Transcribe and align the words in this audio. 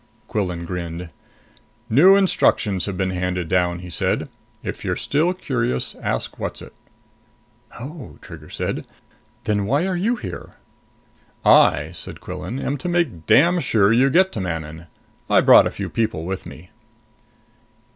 Quillan 0.27 0.65
grinned. 0.65 1.09
"New 1.87 2.15
instructions 2.15 2.87
have 2.87 2.97
been 2.97 3.11
handed 3.11 3.47
down," 3.47 3.77
he 3.77 3.89
said. 3.91 4.29
"If 4.63 4.83
you're 4.83 4.95
still 4.95 5.31
curious, 5.35 5.93
ask 6.01 6.37
Whatzzit." 6.39 6.73
"Oh," 7.79 8.17
Trigger 8.19 8.49
said. 8.49 8.87
"Then 9.43 9.65
why 9.67 9.85
are 9.85 9.95
you 9.95 10.15
here?" 10.15 10.55
"I," 11.45 11.91
said 11.91 12.19
Quillan, 12.19 12.57
"am 12.59 12.79
to 12.79 12.89
make 12.89 13.27
damn 13.27 13.59
sure 13.59 13.93
you 13.93 14.09
get 14.09 14.31
to 14.31 14.41
Manon. 14.41 14.87
I 15.29 15.39
brought 15.39 15.67
a 15.67 15.69
few 15.69 15.87
people 15.87 16.25
with 16.25 16.47
me." 16.47 16.71